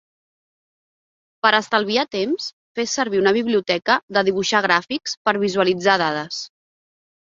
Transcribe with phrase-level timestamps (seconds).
[1.45, 2.47] Per estalviar temps,
[2.79, 6.41] fes servir una biblioteca de dibuixar gràfics per visualitzar dades.